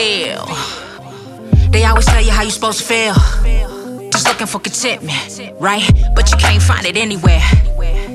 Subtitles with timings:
[0.00, 0.46] Feel.
[1.72, 3.12] They always tell you how you supposed to feel.
[4.10, 5.86] Just looking for contentment, right?
[6.14, 7.42] But you can't find it anywhere.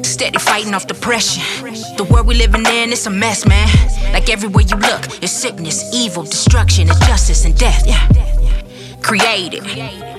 [0.03, 1.43] Steady fighting off depression.
[1.95, 3.67] The world we living in, it's a mess, man.
[4.13, 7.85] Like everywhere you look, it's sickness, evil, destruction, injustice, and death.
[7.85, 8.01] Yeah.
[9.03, 10.14] Created.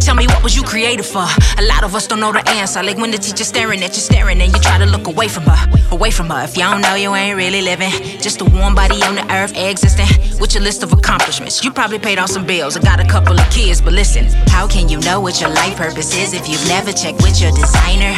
[0.00, 1.24] Tell me what was you created for?
[1.58, 2.82] A lot of us don't know the answer.
[2.82, 5.44] Like when the teacher's staring at you, staring, and you try to look away from
[5.44, 5.58] her,
[5.90, 6.44] away from her.
[6.44, 7.90] If you don't know, you ain't really living.
[8.20, 10.06] Just a warm body on the earth, existing
[10.40, 11.64] with your list of accomplishments.
[11.64, 14.68] You probably paid off some bills and got a couple of kids, but listen, how
[14.68, 18.14] can you know what your life purpose is if you've never checked with your designer?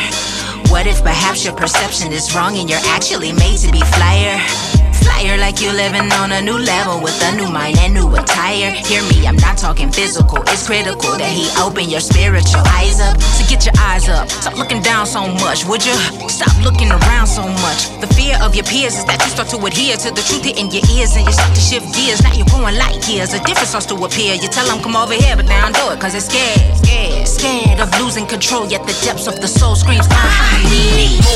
[0.70, 4.87] What if perhaps your perception is wrong and you're actually made to be flyer?
[5.04, 8.70] Flyer like you living on a new level with a new mind and new attire.
[8.86, 10.38] Hear me, I'm not talking physical.
[10.48, 13.20] It's critical that he open your spiritual eyes up.
[13.20, 14.28] So get your eyes up.
[14.28, 15.94] Stop looking down so much, would you?
[16.28, 17.90] Stop looking around so much.
[18.00, 20.70] The fear of your peers is that you start to adhere to the truth in
[20.70, 22.22] your ears and you start to shift gears.
[22.22, 23.34] Now you're going light years.
[23.34, 24.34] A difference starts to appear.
[24.34, 26.76] You tell them come over here, but they don't do it cause they're scared.
[26.78, 28.66] Scared, scared of losing control.
[28.66, 31.27] Yet the depths of the soul screams, I need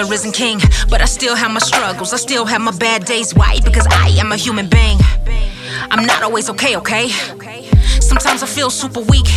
[0.00, 2.12] the risen king, but I still have my struggles.
[2.12, 3.34] I still have my bad days.
[3.34, 3.60] Why?
[3.64, 4.98] Because I am a human being.
[5.90, 7.08] I'm not always okay, okay?
[8.00, 9.28] Sometimes I feel super weak,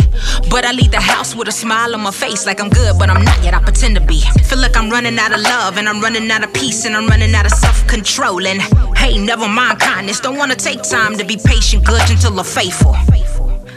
[0.49, 3.09] but I leave the house with a smile on my face like I'm good, but
[3.09, 3.53] I'm not yet.
[3.53, 4.21] I pretend to be.
[4.49, 7.07] Feel like I'm running out of love, and I'm running out of peace, and I'm
[7.07, 8.45] running out of self control.
[8.47, 8.61] And
[8.97, 10.19] hey, never mind kindness.
[10.21, 12.95] Don't wanna take time to be patient, good, until I'm faithful.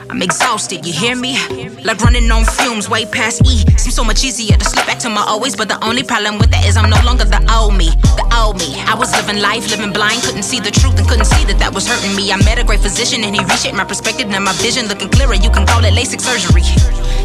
[0.08, 1.36] I'm exhausted, you hear me?
[1.84, 3.58] Like running on fumes, way past E.
[3.76, 6.50] Seems so much easier to slip back to my always, but the only problem with
[6.50, 8.78] that is I'm no longer the old me, the old me.
[8.86, 11.74] I was living life, living blind, couldn't see the truth and couldn't see that that
[11.74, 12.30] was hurting me.
[12.30, 15.34] I met a great physician and he reshaped my perspective, now my vision looking clearer.
[15.34, 16.62] You can call it LASIK surgery.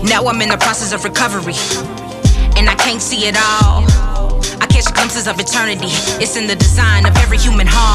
[0.03, 1.57] Now I'm in the process of recovery,
[2.57, 3.85] and I can't see it all.
[4.57, 5.93] I catch glimpses of eternity.
[6.17, 7.90] It's in the design of every human heart.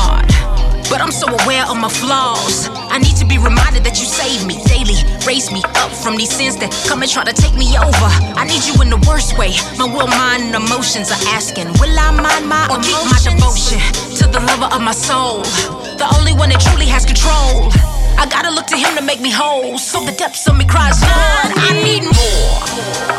[1.06, 2.67] I'm so aware of my flaws.
[2.91, 6.34] I need to be reminded that you save me daily, raise me up from these
[6.34, 8.11] sins that come and try to take me over.
[8.34, 9.55] I need you in the worst way.
[9.78, 13.78] My will, mind, and emotions are asking, Will I mind my or keep my devotion
[14.19, 15.47] to the lover of my soul,
[15.95, 17.71] the only one that truly has control?
[18.19, 19.78] I gotta look to him to make me whole.
[19.78, 23.16] So the depths of me cries, Lord, I need more.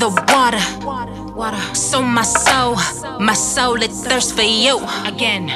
[0.00, 0.58] The water.
[1.74, 2.76] So my soul,
[3.20, 5.50] my soul, it thirsts for you again.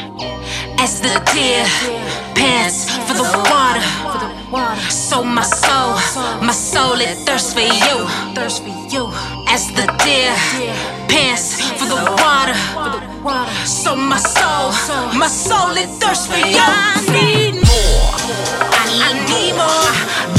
[0.78, 1.65] As the deer
[2.34, 3.81] pants for the water.
[4.91, 5.97] So my soul,
[6.44, 7.97] my soul, it thirsts for you.
[8.34, 9.09] Thirsts for you.
[9.49, 10.34] As the deer
[11.09, 11.47] pants
[11.78, 12.54] for the water.
[13.65, 14.72] So my soul,
[15.19, 16.60] my soul, it thirsts for you.
[16.60, 18.12] I need more.
[19.09, 20.34] I need more.